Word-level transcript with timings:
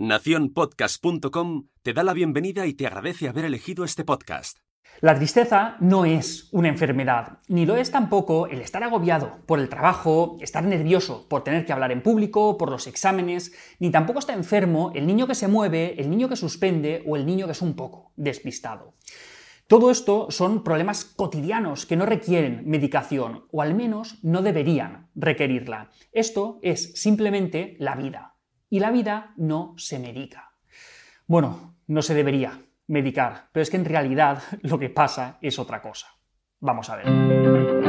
Naciónpodcast.com 0.00 1.66
te 1.82 1.92
da 1.92 2.02
la 2.02 2.14
bienvenida 2.14 2.66
y 2.66 2.72
te 2.72 2.86
agradece 2.86 3.28
haber 3.28 3.44
elegido 3.44 3.84
este 3.84 4.02
podcast. 4.02 4.56
La 5.02 5.14
tristeza 5.14 5.76
no 5.80 6.06
es 6.06 6.48
una 6.52 6.68
enfermedad, 6.68 7.40
ni 7.48 7.66
lo 7.66 7.76
es 7.76 7.90
tampoco 7.90 8.46
el 8.46 8.62
estar 8.62 8.82
agobiado 8.82 9.40
por 9.44 9.58
el 9.58 9.68
trabajo, 9.68 10.38
estar 10.40 10.64
nervioso 10.64 11.28
por 11.28 11.44
tener 11.44 11.66
que 11.66 11.74
hablar 11.74 11.92
en 11.92 12.02
público, 12.02 12.56
por 12.56 12.70
los 12.70 12.86
exámenes, 12.86 13.52
ni 13.78 13.90
tampoco 13.90 14.20
está 14.20 14.32
enfermo 14.32 14.90
el 14.94 15.06
niño 15.06 15.26
que 15.26 15.34
se 15.34 15.48
mueve, 15.48 16.00
el 16.00 16.08
niño 16.08 16.30
que 16.30 16.36
suspende 16.36 17.04
o 17.06 17.16
el 17.16 17.26
niño 17.26 17.44
que 17.44 17.52
es 17.52 17.60
un 17.60 17.74
poco 17.74 18.14
despistado. 18.16 18.94
Todo 19.66 19.90
esto 19.90 20.30
son 20.30 20.64
problemas 20.64 21.04
cotidianos 21.04 21.84
que 21.84 21.96
no 21.96 22.06
requieren 22.06 22.62
medicación, 22.64 23.44
o 23.52 23.60
al 23.60 23.74
menos 23.74 24.18
no 24.22 24.40
deberían 24.40 25.10
requerirla. 25.14 25.90
Esto 26.10 26.58
es 26.62 26.94
simplemente 26.94 27.76
la 27.78 27.96
vida. 27.96 28.39
Y 28.70 28.78
la 28.78 28.90
vida 28.90 29.34
no 29.36 29.74
se 29.76 29.98
medica. 29.98 30.52
Bueno, 31.26 31.74
no 31.88 32.02
se 32.02 32.14
debería, 32.14 32.62
medicar, 32.86 33.48
pero 33.52 33.62
es 33.62 33.70
que 33.70 33.76
en 33.76 33.84
realidad 33.84 34.42
lo 34.62 34.78
que 34.78 34.88
pasa 34.88 35.38
es 35.42 35.58
otra 35.58 35.82
cosa. 35.82 36.06
Vamos 36.60 36.88
a 36.88 36.96
ver. 36.96 37.79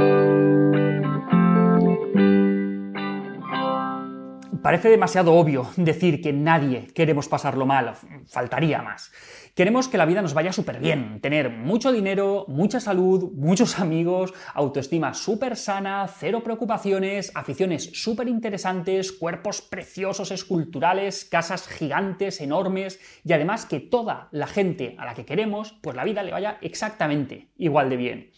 Parece 4.62 4.90
demasiado 4.90 5.34
obvio 5.34 5.72
decir 5.76 6.22
que 6.22 6.32
nadie 6.32 6.86
queremos 6.94 7.28
pasarlo 7.28 7.66
mal, 7.66 7.96
faltaría 8.28 8.84
más. 8.84 9.12
Queremos 9.56 9.88
que 9.88 9.98
la 9.98 10.06
vida 10.06 10.22
nos 10.22 10.36
vaya 10.36 10.54
súper 10.54 10.80
bien, 10.80 11.20
tener 11.20 11.50
mucho 11.50 11.92
dinero, 11.92 12.46
mucha 12.48 12.80
salud, 12.80 13.32
muchos 13.34 13.80
amigos, 13.80 14.36
autoestima 14.54 15.16
súper 15.16 15.58
sana, 15.58 16.08
cero 16.08 16.44
preocupaciones, 16.44 17.32
aficiones 17.34 17.90
súper 17.94 18.28
interesantes, 18.28 19.12
cuerpos 19.12 19.64
preciosos, 19.64 20.30
esculturales, 20.30 21.26
casas 21.26 21.68
gigantes, 21.68 22.40
enormes 22.40 23.00
y 23.24 23.34
además 23.34 23.66
que 23.66 23.80
toda 23.80 24.30
la 24.32 24.46
gente 24.46 24.96
a 25.00 25.06
la 25.06 25.16
que 25.16 25.26
queremos, 25.26 25.80
pues 25.82 25.96
la 25.96 26.06
vida 26.06 26.22
le 26.22 26.34
vaya 26.34 26.60
exactamente 26.62 27.50
igual 27.58 27.90
de 27.90 27.98
bien. 27.98 28.32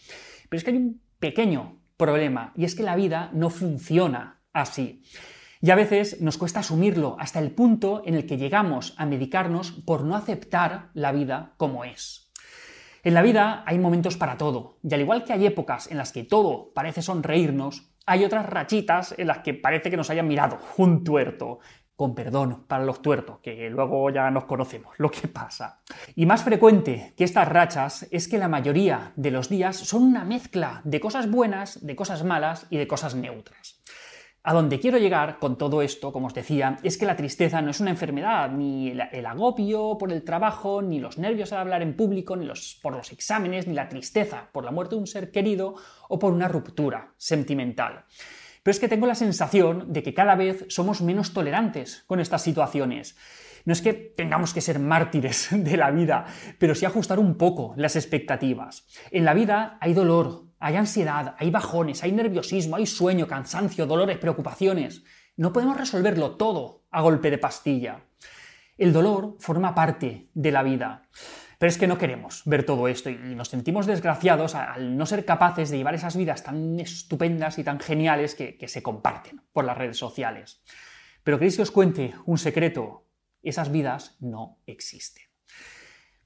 Pero 0.48 0.56
es 0.56 0.64
que 0.64 0.70
hay 0.70 0.78
un 0.78 1.02
pequeño 1.18 1.82
problema 1.98 2.54
y 2.56 2.64
es 2.64 2.74
que 2.74 2.82
la 2.82 2.96
vida 2.96 3.28
no 3.34 3.50
funciona 3.50 4.40
así. 4.54 5.02
Y 5.64 5.70
a 5.70 5.76
veces 5.76 6.20
nos 6.20 6.36
cuesta 6.36 6.60
asumirlo 6.60 7.16
hasta 7.18 7.38
el 7.38 7.50
punto 7.50 8.02
en 8.04 8.12
el 8.12 8.26
que 8.26 8.36
llegamos 8.36 8.92
a 8.98 9.06
medicarnos 9.06 9.72
por 9.72 10.04
no 10.04 10.14
aceptar 10.14 10.90
la 10.92 11.10
vida 11.10 11.54
como 11.56 11.86
es. 11.86 12.30
En 13.02 13.14
la 13.14 13.22
vida 13.22 13.64
hay 13.64 13.78
momentos 13.78 14.18
para 14.18 14.36
todo, 14.36 14.76
y 14.82 14.92
al 14.92 15.00
igual 15.00 15.24
que 15.24 15.32
hay 15.32 15.46
épocas 15.46 15.90
en 15.90 15.96
las 15.96 16.12
que 16.12 16.22
todo 16.22 16.70
parece 16.74 17.00
sonreírnos, 17.00 17.94
hay 18.04 18.24
otras 18.26 18.44
rachitas 18.44 19.14
en 19.16 19.26
las 19.26 19.38
que 19.38 19.54
parece 19.54 19.88
que 19.88 19.96
nos 19.96 20.10
hayan 20.10 20.28
mirado 20.28 20.58
un 20.76 21.02
tuerto. 21.02 21.60
Con 21.96 22.14
perdón 22.14 22.66
para 22.66 22.84
los 22.84 23.00
tuertos, 23.00 23.38
que 23.38 23.70
luego 23.70 24.10
ya 24.10 24.30
nos 24.30 24.44
conocemos 24.44 24.94
lo 24.98 25.10
que 25.10 25.28
pasa. 25.28 25.80
Y 26.14 26.26
más 26.26 26.42
frecuente 26.42 27.14
que 27.16 27.24
estas 27.24 27.48
rachas 27.48 28.06
es 28.10 28.28
que 28.28 28.36
la 28.36 28.48
mayoría 28.48 29.12
de 29.16 29.30
los 29.30 29.48
días 29.48 29.76
son 29.76 30.02
una 30.02 30.24
mezcla 30.24 30.82
de 30.84 31.00
cosas 31.00 31.30
buenas, 31.30 31.86
de 31.86 31.96
cosas 31.96 32.22
malas 32.22 32.66
y 32.68 32.76
de 32.76 32.88
cosas 32.88 33.14
neutras. 33.14 33.80
A 34.46 34.52
donde 34.52 34.78
quiero 34.78 34.98
llegar 34.98 35.38
con 35.38 35.56
todo 35.56 35.80
esto, 35.80 36.12
como 36.12 36.26
os 36.26 36.34
decía, 36.34 36.76
es 36.82 36.98
que 36.98 37.06
la 37.06 37.16
tristeza 37.16 37.62
no 37.62 37.70
es 37.70 37.80
una 37.80 37.88
enfermedad, 37.88 38.50
ni 38.50 38.90
el 38.90 39.24
agobio 39.24 39.96
por 39.98 40.12
el 40.12 40.22
trabajo, 40.22 40.82
ni 40.82 41.00
los 41.00 41.16
nervios 41.16 41.54
al 41.54 41.60
hablar 41.60 41.80
en 41.80 41.96
público, 41.96 42.36
ni 42.36 42.44
los, 42.44 42.78
por 42.82 42.94
los 42.94 43.10
exámenes, 43.10 43.66
ni 43.66 43.72
la 43.72 43.88
tristeza 43.88 44.50
por 44.52 44.66
la 44.66 44.70
muerte 44.70 44.96
de 44.96 45.00
un 45.00 45.06
ser 45.06 45.30
querido 45.30 45.76
o 46.10 46.18
por 46.18 46.34
una 46.34 46.46
ruptura 46.46 47.14
sentimental. 47.16 48.04
Pero 48.62 48.70
es 48.72 48.80
que 48.80 48.88
tengo 48.88 49.06
la 49.06 49.14
sensación 49.14 49.90
de 49.94 50.02
que 50.02 50.12
cada 50.12 50.34
vez 50.34 50.66
somos 50.68 51.00
menos 51.00 51.32
tolerantes 51.32 52.04
con 52.06 52.20
estas 52.20 52.42
situaciones. 52.42 53.16
No 53.64 53.72
es 53.72 53.80
que 53.80 53.94
tengamos 53.94 54.52
que 54.52 54.60
ser 54.60 54.78
mártires 54.78 55.48
de 55.52 55.76
la 55.78 55.90
vida, 55.90 56.26
pero 56.58 56.74
sí 56.74 56.84
ajustar 56.84 57.18
un 57.18 57.36
poco 57.36 57.72
las 57.78 57.96
expectativas. 57.96 58.86
En 59.10 59.24
la 59.24 59.32
vida 59.32 59.78
hay 59.80 59.94
dolor, 59.94 60.44
hay 60.64 60.76
ansiedad, 60.76 61.34
hay 61.38 61.50
bajones, 61.50 62.02
hay 62.02 62.12
nerviosismo, 62.12 62.76
hay 62.76 62.86
sueño, 62.86 63.26
cansancio, 63.26 63.84
dolores, 63.84 64.16
preocupaciones. 64.16 65.04
No 65.36 65.52
podemos 65.52 65.76
resolverlo 65.76 66.36
todo 66.36 66.86
a 66.90 67.02
golpe 67.02 67.30
de 67.30 67.36
pastilla. 67.36 68.06
El 68.78 68.94
dolor 68.94 69.36
forma 69.40 69.74
parte 69.74 70.30
de 70.32 70.52
la 70.52 70.62
vida. 70.62 71.02
Pero 71.58 71.68
es 71.68 71.76
que 71.76 71.86
no 71.86 71.98
queremos 71.98 72.40
ver 72.46 72.64
todo 72.64 72.88
esto 72.88 73.10
y 73.10 73.16
nos 73.34 73.48
sentimos 73.48 73.84
desgraciados 73.84 74.54
al 74.54 74.96
no 74.96 75.04
ser 75.04 75.26
capaces 75.26 75.68
de 75.68 75.76
llevar 75.76 75.96
esas 75.96 76.16
vidas 76.16 76.42
tan 76.42 76.80
estupendas 76.80 77.58
y 77.58 77.64
tan 77.64 77.78
geniales 77.78 78.34
que, 78.34 78.56
se 78.66 78.82
comparten 78.82 79.42
por 79.52 79.66
las 79.66 79.76
redes 79.76 79.98
sociales. 79.98 80.62
Pero 81.24 81.38
queréis 81.38 81.56
que 81.56 81.62
os 81.62 81.70
cuente 81.72 82.14
un 82.24 82.38
secreto. 82.38 83.06
Esas 83.42 83.70
vidas 83.70 84.16
no 84.18 84.60
existen. 84.64 85.24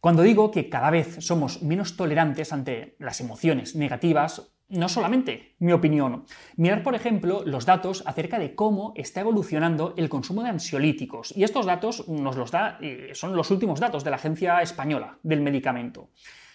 Cuando 0.01 0.23
digo 0.23 0.51
que 0.51 0.69
cada 0.69 0.91
vez 0.91 1.17
somos 1.21 1.63
menos 1.63 1.97
tolerantes 1.97 2.53
ante 2.53 2.97
las 2.99 3.21
emociones 3.21 3.75
negativas, 3.75 4.53
no 4.69 4.89
solamente 4.89 5.57
mi 5.59 5.73
opinión. 5.73 6.25
Mirar, 6.57 6.83
por 6.83 6.95
ejemplo, 6.95 7.43
los 7.45 7.67
datos 7.67 8.03
acerca 8.07 8.39
de 8.39 8.55
cómo 8.55 8.93
está 8.97 9.21
evolucionando 9.21 9.95
el 9.97 10.09
consumo 10.09 10.43
de 10.43 10.51
ansiolíticos. 10.51 11.35
Y 11.37 11.43
estos 11.43 11.67
datos 11.67 12.07
nos 12.09 12.37
los 12.37 12.51
da, 12.51 12.79
eh, 12.81 13.11
son 13.15 13.35
los 13.35 13.51
últimos 13.51 13.81
datos 13.81 14.05
de 14.05 14.11
la 14.11 14.17
Agencia 14.17 14.61
Española 14.61 15.19
del 15.23 15.41
Medicamento. 15.41 16.11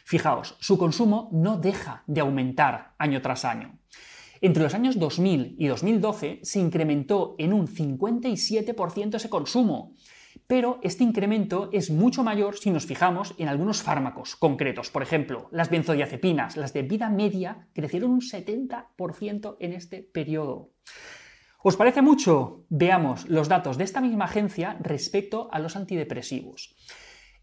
Fijaos, 0.06 0.56
su 0.60 0.78
consumo 0.78 1.30
no 1.32 1.58
deja 1.58 2.04
de 2.08 2.22
aumentar 2.22 2.94
año 2.98 3.22
tras 3.22 3.46
año. 3.46 3.80
Entre 4.42 4.62
los 4.62 4.74
años 4.74 5.00
2000 5.00 5.56
y 5.58 5.68
2012 5.68 6.42
se 6.44 6.60
incrementó 6.60 7.36
en 7.40 7.54
un 7.54 7.68
57% 7.68 9.16
ese 9.16 9.30
consumo 9.30 9.96
pero 10.48 10.80
este 10.84 11.04
incremento 11.04 11.70
es 11.72 11.90
mucho 11.90 12.24
mayor 12.24 12.58
si 12.58 12.72
nos 12.72 12.86
fijamos 12.86 13.36
en 13.38 13.48
algunos 13.48 13.82
fármacos 13.82 14.36
concretos. 14.36 14.90
Por 14.92 15.04
ejemplo, 15.04 15.48
las 15.52 15.70
benzodiazepinas, 15.70 16.58
las 16.58 16.74
de 16.74 16.84
vida 16.84 17.10
media, 17.10 17.68
crecieron 17.74 18.12
un 18.12 18.22
70% 18.22 19.58
en 19.60 19.74
este 19.74 20.02
periodo. 20.02 20.72
¿Os 21.62 21.78
parece 21.78 22.02
mucho? 22.02 22.66
Veamos 22.70 23.30
los 23.30 23.48
datos 23.48 23.78
de 23.78 23.86
esta 23.86 24.02
misma 24.02 24.26
agencia 24.26 24.78
respecto 24.82 25.48
a 25.52 25.60
los 25.60 25.78
antidepresivos. 25.78 26.76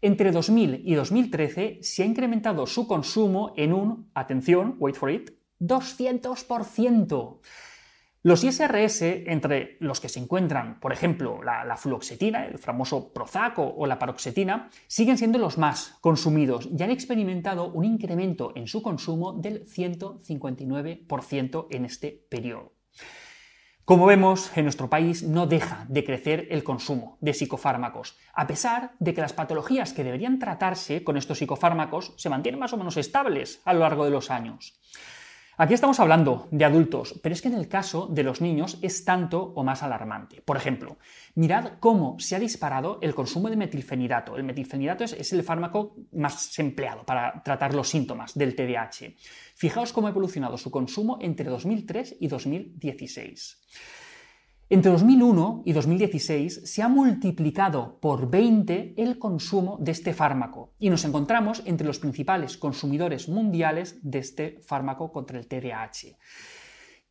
Entre 0.03 0.31
2000 0.31 0.81
y 0.83 0.93
2013 0.93 1.79
se 1.81 2.03
ha 2.03 2.05
incrementado 2.05 2.67
su 2.67 2.87
consumo 2.87 3.53
en 3.57 3.73
un, 3.73 4.11
atención, 4.13 4.75
wait 4.79 4.95
for 4.95 5.11
it, 5.11 5.31
200%. 5.59 7.39
Los 8.23 8.43
ISRS, 8.43 9.01
entre 9.01 9.77
los 9.79 9.99
que 9.99 10.07
se 10.07 10.19
encuentran, 10.19 10.79
por 10.79 10.93
ejemplo, 10.93 11.41
la, 11.41 11.75
fluoxetina, 11.75 12.45
el 12.45 12.59
famoso 12.59 13.11
Prozac 13.11 13.57
o 13.57 13.87
la 13.87 13.97
paroxetina, 13.97 14.69
siguen 14.85 15.17
siendo 15.17 15.39
los 15.39 15.57
más 15.57 15.97
consumidos 16.01 16.69
y 16.71 16.83
han 16.83 16.91
experimentado 16.91 17.71
un 17.71 17.83
incremento 17.83 18.53
en 18.55 18.67
su 18.67 18.83
consumo 18.83 19.33
del 19.33 19.65
159% 19.65 21.67
en 21.71 21.85
este 21.85 22.23
periodo. 22.29 22.73
Como 23.85 24.05
vemos, 24.05 24.55
en 24.55 24.65
nuestro 24.65 24.87
país 24.87 25.23
no 25.23 25.47
deja 25.47 25.87
de 25.89 26.03
crecer 26.03 26.47
el 26.51 26.63
consumo 26.63 27.17
de 27.19 27.33
psicofármacos, 27.33 28.19
a 28.33 28.45
pesar 28.45 28.91
de 28.99 29.15
que 29.15 29.21
las 29.21 29.33
patologías 29.33 29.93
que 29.93 30.03
deberían 30.03 30.37
tratarse 30.37 31.03
con 31.03 31.17
estos 31.17 31.39
psicofármacos 31.39 32.13
se 32.17 32.29
mantienen 32.29 32.59
más 32.59 32.73
o 32.73 32.77
menos 32.77 32.97
estables 32.97 33.63
a 33.65 33.73
lo 33.73 33.79
largo 33.79 34.05
de 34.05 34.11
los 34.11 34.29
años. 34.29 34.79
Aquí 35.57 35.73
estamos 35.73 35.99
hablando 35.99 36.47
de 36.51 36.63
adultos, 36.63 37.19
pero 37.21 37.33
es 37.33 37.41
que 37.41 37.49
en 37.49 37.55
el 37.55 37.67
caso 37.67 38.07
de 38.07 38.23
los 38.23 38.39
niños 38.39 38.79
es 38.81 39.03
tanto 39.03 39.51
o 39.55 39.63
más 39.63 39.83
alarmante. 39.83 40.41
Por 40.41 40.55
ejemplo, 40.55 40.97
mirad 41.35 41.73
cómo 41.79 42.17
se 42.19 42.35
ha 42.35 42.39
disparado 42.39 42.99
el 43.01 43.13
consumo 43.13 43.49
de 43.49 43.57
metilfenidato. 43.57 44.37
El 44.37 44.43
metilfenidato 44.43 45.03
es, 45.03 45.33
el 45.33 45.43
fármaco 45.43 45.97
más 46.13 46.57
empleado 46.57 47.05
para 47.05 47.43
tratar 47.43 47.73
los 47.73 47.89
síntomas 47.89 48.33
del 48.33 48.55
TDAH. 48.55 49.13
Fijaos 49.55 49.91
cómo 49.91 50.07
ha 50.07 50.11
evolucionado 50.11 50.57
su 50.57 50.71
consumo 50.71 51.17
entre 51.21 51.49
2003 51.49 52.15
y 52.19 52.27
2016. 52.27 53.61
Entre 54.71 54.89
2001 54.89 55.63
y 55.65 55.73
2016 55.73 56.61
se 56.63 56.81
ha 56.81 56.87
multiplicado 56.87 57.99
por 57.99 58.31
20 58.31 58.93
el 58.95 59.19
consumo 59.19 59.77
de 59.81 59.91
este 59.91 60.13
fármaco 60.13 60.71
y 60.79 60.89
nos 60.89 61.03
encontramos 61.03 61.61
entre 61.65 61.85
los 61.85 61.99
principales 61.99 62.55
consumidores 62.55 63.27
mundiales 63.27 63.99
de 64.01 64.19
este 64.19 64.59
fármaco 64.61 65.11
contra 65.11 65.37
el 65.37 65.47
TDAH 65.47 66.15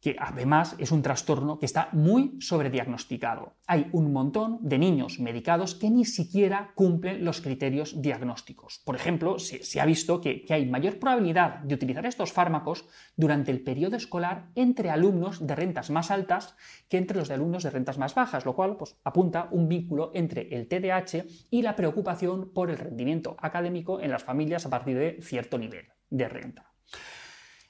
que 0.00 0.16
además 0.18 0.74
es 0.78 0.92
un 0.92 1.02
trastorno 1.02 1.58
que 1.58 1.66
está 1.66 1.88
muy 1.92 2.36
sobrediagnosticado. 2.40 3.54
Hay 3.66 3.88
un 3.92 4.12
montón 4.12 4.58
de 4.62 4.78
niños 4.78 5.20
medicados 5.20 5.74
que 5.74 5.90
ni 5.90 6.04
siquiera 6.04 6.72
cumplen 6.74 7.24
los 7.24 7.40
criterios 7.40 8.00
diagnósticos. 8.00 8.80
Por 8.84 8.96
ejemplo, 8.96 9.38
se, 9.38 9.80
ha 9.80 9.84
visto 9.84 10.20
que, 10.20 10.44
hay 10.48 10.66
mayor 10.66 10.98
probabilidad 10.98 11.60
de 11.60 11.74
utilizar 11.74 12.06
estos 12.06 12.32
fármacos 12.32 12.86
durante 13.16 13.50
el 13.50 13.62
periodo 13.62 13.96
escolar 13.96 14.48
entre 14.54 14.90
alumnos 14.90 15.46
de 15.46 15.54
rentas 15.54 15.90
más 15.90 16.10
altas 16.10 16.56
que 16.88 16.96
entre 16.96 17.18
los 17.18 17.28
de 17.28 17.34
alumnos 17.34 17.62
de 17.62 17.70
rentas 17.70 17.98
más 17.98 18.14
bajas, 18.14 18.46
lo 18.46 18.54
cual 18.54 18.76
pues, 18.76 18.96
apunta 19.04 19.48
un 19.50 19.68
vínculo 19.68 20.10
entre 20.14 20.48
el 20.54 20.66
TDAH 20.66 21.24
y 21.50 21.62
la 21.62 21.76
preocupación 21.76 22.52
por 22.52 22.70
el 22.70 22.78
rendimiento 22.78 23.36
académico 23.38 24.00
en 24.00 24.10
las 24.10 24.24
familias 24.24 24.64
a 24.66 24.70
partir 24.70 24.96
de 24.96 25.18
cierto 25.22 25.58
nivel 25.58 25.86
de 26.08 26.28
renta. 26.28 26.72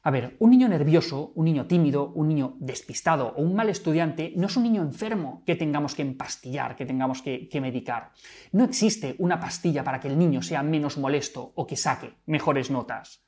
A 0.02 0.10
ver, 0.10 0.36
un 0.38 0.50
niño 0.50 0.66
nervioso, 0.66 1.32
un 1.34 1.44
niño 1.44 1.66
tímido, 1.66 2.12
un 2.14 2.28
niño 2.28 2.56
despistado 2.58 3.34
o 3.36 3.42
un 3.42 3.54
mal 3.54 3.68
estudiante 3.68 4.32
no 4.36 4.46
es 4.46 4.56
un 4.56 4.62
niño 4.62 4.80
enfermo 4.80 5.42
que 5.44 5.56
tengamos 5.56 5.94
que 5.94 6.00
empastillar, 6.00 6.74
que 6.74 6.86
tengamos 6.86 7.20
que, 7.20 7.48
medicar. 7.60 8.12
No 8.52 8.64
existe 8.64 9.14
una 9.18 9.38
pastilla 9.38 9.84
para 9.84 10.00
que 10.00 10.08
el 10.08 10.18
niño 10.18 10.40
sea 10.40 10.62
menos 10.62 10.96
molesto 10.96 11.52
o 11.54 11.66
que 11.66 11.76
saque 11.76 12.14
mejores 12.24 12.70
notas. 12.70 13.26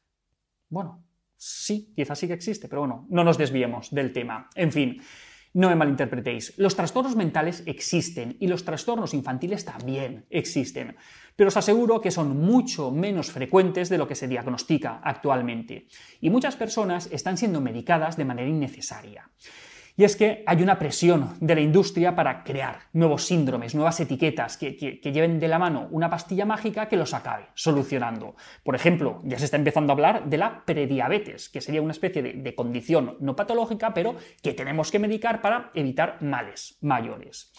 Bueno, 0.71 1.05
sí, 1.37 1.93
quizás 1.95 2.19
sí 2.19 2.27
que 2.27 2.33
existe, 2.33 2.69
pero 2.69 2.81
bueno, 2.81 3.07
no 3.11 3.23
nos 3.23 3.37
desviemos 3.37 3.91
del 3.91 4.11
tema. 4.11 4.49
En 4.55 4.73
fin, 4.73 5.03
no 5.55 5.69
me 5.69 5.77
malinterpretéis, 5.77 6.55
los 6.57 6.77
trastornos 6.77 7.17
mentales 7.17 7.63
existen 7.67 8.37
y 8.41 8.47
los 8.47 8.65
trastornos 8.65 9.15
infantiles 9.15 9.65
también 9.65 10.25
existen, 10.31 10.97
pero 11.37 11.49
os 11.49 11.57
aseguro 11.57 12.01
que 12.01 12.11
son 12.11 12.41
mucho 12.41 12.91
menos 12.91 13.31
frecuentes 13.31 13.89
de 13.89 13.99
lo 13.99 14.09
que 14.09 14.15
se 14.15 14.29
diagnostica 14.29 15.01
actualmente 15.03 15.89
y 16.21 16.31
muchas 16.31 16.57
personas 16.57 17.09
están 17.13 17.37
siendo 17.37 17.61
medicadas 17.61 18.17
de 18.17 18.25
manera 18.25 18.49
innecesaria. 18.49 19.31
Y 19.97 20.05
es 20.05 20.17
que 20.17 20.43
hay 20.47 20.63
una 20.63 20.79
presión 20.79 21.35
de 21.41 21.55
la 21.55 21.61
industria 21.61 22.15
para 22.15 22.45
crear 22.45 22.81
nuevos 22.93 23.27
síndromes, 23.27 23.75
nuevas 23.75 24.01
etiquetas 24.01 24.57
que, 24.57 24.73
lleven 24.73 25.39
de 25.39 25.49
la 25.49 25.59
mano 25.59 25.89
una 25.91 26.09
pastilla 26.09 26.47
mágica 26.47 26.89
que 26.89 26.97
los 26.97 27.13
acabe 27.13 27.49
solucionando. 27.55 28.35
Por 28.65 28.75
ejemplo, 28.75 29.21
ya 29.25 29.39
se 29.39 29.45
está 29.45 29.59
empezando 29.59 29.93
a 29.93 29.95
hablar 29.95 30.25
de 30.25 30.39
la 30.39 30.65
prediabetes, 30.65 31.51
que 31.51 31.61
sería 31.61 31.83
una 31.83 31.93
especie 31.93 32.23
de 32.23 32.55
condición 32.55 33.17
no 33.21 33.37
patológica, 33.37 33.93
pero 33.93 34.17
que 34.43 34.55
tenemos 34.55 34.91
que 34.91 34.99
medicar 34.99 35.43
para 35.43 35.71
evitar 35.75 36.23
males 36.23 36.79
mayores. 36.81 37.53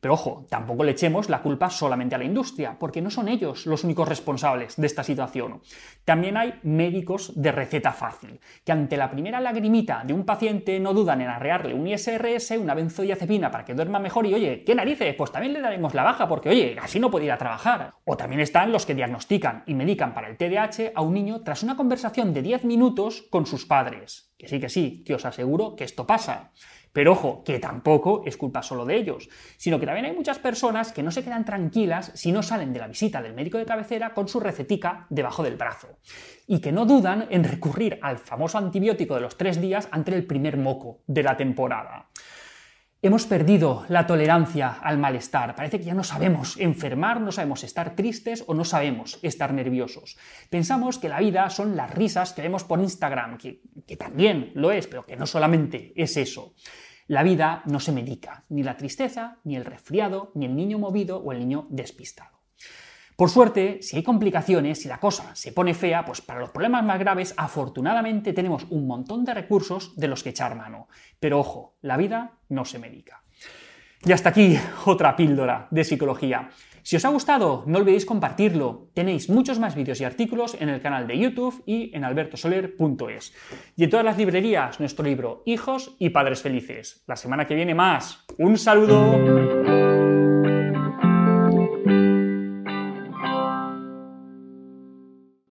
Pero 0.00 0.14
ojo, 0.14 0.46
tampoco 0.48 0.84
le 0.84 0.92
echemos 0.92 1.28
la 1.28 1.42
culpa 1.42 1.70
solamente 1.70 2.14
a 2.14 2.18
la 2.18 2.24
industria, 2.24 2.76
porque 2.78 3.02
no 3.02 3.10
son 3.10 3.28
ellos 3.28 3.66
los 3.66 3.84
únicos 3.84 4.08
responsables 4.08 4.76
de 4.76 4.86
esta 4.86 5.04
situación. 5.04 5.60
También 6.04 6.36
hay 6.36 6.54
médicos 6.62 7.32
de 7.40 7.52
receta 7.52 7.92
fácil, 7.92 8.40
que 8.64 8.72
ante 8.72 8.96
la 8.96 9.10
primera 9.10 9.40
lagrimita 9.40 10.02
de 10.04 10.14
un 10.14 10.24
paciente 10.24 10.80
no 10.80 10.94
dudan 10.94 11.20
en 11.20 11.28
arrearle 11.28 11.74
un 11.74 11.86
ISRS, 11.86 12.52
una 12.52 12.74
benzodiazepina 12.74 13.50
para 13.50 13.64
que 13.64 13.74
duerma 13.74 13.98
mejor 13.98 14.26
y 14.26 14.34
oye, 14.34 14.64
¿qué 14.64 14.74
narices? 14.74 15.14
Pues 15.14 15.32
también 15.32 15.52
le 15.52 15.60
daremos 15.60 15.94
la 15.94 16.02
baja 16.02 16.28
porque 16.28 16.48
oye, 16.48 16.76
así 16.80 16.98
no 16.98 17.10
puede 17.10 17.26
ir 17.26 17.32
a 17.32 17.38
trabajar. 17.38 17.94
O 18.04 18.16
también 18.16 18.40
están 18.40 18.72
los 18.72 18.86
que 18.86 18.94
diagnostican 18.94 19.62
y 19.66 19.74
medican 19.74 20.14
para 20.14 20.28
el 20.28 20.36
TDAH 20.36 20.92
a 20.94 21.02
un 21.02 21.14
niño 21.14 21.42
tras 21.42 21.62
una 21.62 21.76
conversación 21.76 22.32
de 22.32 22.42
10 22.42 22.64
minutos 22.64 23.26
con 23.30 23.46
sus 23.46 23.66
padres. 23.66 24.32
Que 24.38 24.48
sí, 24.48 24.58
que 24.58 24.68
sí, 24.68 25.04
que 25.04 25.14
os 25.14 25.24
aseguro 25.24 25.76
que 25.76 25.84
esto 25.84 26.06
pasa. 26.06 26.52
Pero 26.92 27.12
ojo, 27.12 27.42
que 27.44 27.58
tampoco 27.58 28.22
es 28.26 28.36
culpa 28.36 28.62
solo 28.62 28.84
de 28.84 28.96
ellos, 28.96 29.28
sino 29.56 29.78
que 29.78 29.86
también 29.86 30.06
hay 30.06 30.12
muchas 30.12 30.38
personas 30.38 30.92
que 30.92 31.02
no 31.02 31.10
se 31.10 31.22
quedan 31.22 31.44
tranquilas 31.44 32.12
si 32.14 32.32
no 32.32 32.42
salen 32.42 32.72
de 32.72 32.80
la 32.80 32.88
visita 32.88 33.22
del 33.22 33.34
médico 33.34 33.58
de 33.58 33.66
cabecera 33.66 34.12
con 34.12 34.28
su 34.28 34.40
recetica 34.40 35.06
debajo 35.08 35.42
del 35.42 35.56
brazo, 35.56 35.98
y 36.46 36.60
que 36.60 36.72
no 36.72 36.86
dudan 36.86 37.28
en 37.30 37.44
recurrir 37.44 37.98
al 38.02 38.18
famoso 38.18 38.58
antibiótico 38.58 39.14
de 39.14 39.20
los 39.20 39.36
tres 39.36 39.60
días 39.60 39.88
ante 39.92 40.14
el 40.14 40.26
primer 40.26 40.56
moco 40.56 41.00
de 41.06 41.22
la 41.22 41.36
temporada. 41.36 42.09
Hemos 43.02 43.24
perdido 43.24 43.86
la 43.88 44.06
tolerancia 44.06 44.68
al 44.68 44.98
malestar. 44.98 45.54
Parece 45.54 45.78
que 45.78 45.86
ya 45.86 45.94
no 45.94 46.04
sabemos 46.04 46.58
enfermar, 46.58 47.18
no 47.18 47.32
sabemos 47.32 47.64
estar 47.64 47.96
tristes 47.96 48.44
o 48.46 48.52
no 48.52 48.62
sabemos 48.62 49.18
estar 49.22 49.54
nerviosos. 49.54 50.18
Pensamos 50.50 50.98
que 50.98 51.08
la 51.08 51.18
vida 51.18 51.48
son 51.48 51.76
las 51.76 51.94
risas 51.94 52.34
que 52.34 52.42
vemos 52.42 52.64
por 52.64 52.78
Instagram, 52.78 53.38
que, 53.38 53.62
que, 53.86 53.96
también 53.96 54.52
lo 54.54 54.70
es, 54.70 54.86
pero 54.86 55.06
que 55.06 55.16
no 55.16 55.24
solamente 55.24 55.94
es 55.96 56.18
eso. 56.18 56.52
La 57.06 57.22
vida 57.22 57.62
no 57.64 57.80
se 57.80 57.92
medica, 57.92 58.44
ni 58.50 58.62
la 58.62 58.76
tristeza, 58.76 59.38
ni 59.44 59.56
el 59.56 59.64
resfriado, 59.64 60.30
ni 60.34 60.44
el 60.44 60.54
niño 60.54 60.78
movido 60.78 61.20
o 61.20 61.32
el 61.32 61.38
niño 61.38 61.68
despistado. 61.70 62.39
Por 63.20 63.28
suerte, 63.28 63.82
si 63.82 63.98
hay 63.98 64.02
complicaciones, 64.02 64.80
si 64.80 64.88
la 64.88 64.96
cosa 64.96 65.36
se 65.36 65.52
pone 65.52 65.74
fea, 65.74 66.06
pues 66.06 66.22
para 66.22 66.40
los 66.40 66.48
problemas 66.48 66.82
más 66.82 66.98
graves, 66.98 67.34
afortunadamente 67.36 68.32
tenemos 68.32 68.66
un 68.70 68.86
montón 68.86 69.26
de 69.26 69.34
recursos 69.34 69.94
de 69.94 70.08
los 70.08 70.22
que 70.22 70.30
echar 70.30 70.54
mano. 70.54 70.88
Pero 71.18 71.38
ojo, 71.38 71.74
la 71.82 71.98
vida 71.98 72.38
no 72.48 72.64
se 72.64 72.78
medica. 72.78 73.22
Y 74.06 74.12
hasta 74.12 74.30
aquí 74.30 74.58
otra 74.86 75.16
píldora 75.16 75.68
de 75.70 75.84
psicología. 75.84 76.48
Si 76.82 76.96
os 76.96 77.04
ha 77.04 77.10
gustado, 77.10 77.62
no 77.66 77.80
olvidéis 77.80 78.06
compartirlo. 78.06 78.88
Tenéis 78.94 79.28
muchos 79.28 79.58
más 79.58 79.74
vídeos 79.74 80.00
y 80.00 80.04
artículos 80.04 80.56
en 80.58 80.70
el 80.70 80.80
canal 80.80 81.06
de 81.06 81.18
YouTube 81.18 81.62
y 81.66 81.94
en 81.94 82.04
albertosoler.es. 82.04 83.34
Y 83.76 83.84
en 83.84 83.90
todas 83.90 84.06
las 84.06 84.16
librerías, 84.16 84.80
nuestro 84.80 85.04
libro 85.04 85.42
Hijos 85.44 85.94
y 85.98 86.08
Padres 86.08 86.40
Felices. 86.40 87.04
La 87.06 87.16
semana 87.16 87.46
que 87.46 87.54
viene 87.54 87.74
más. 87.74 88.24
Un 88.38 88.56
saludo. 88.56 89.59